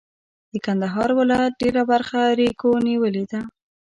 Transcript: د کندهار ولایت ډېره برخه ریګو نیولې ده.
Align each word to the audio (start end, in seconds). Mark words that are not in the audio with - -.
د 0.51 0.53
کندهار 0.65 1.09
ولایت 1.19 1.53
ډېره 1.61 1.83
برخه 1.91 2.19
ریګو 2.39 2.71
نیولې 2.87 3.23
ده. 3.31 3.41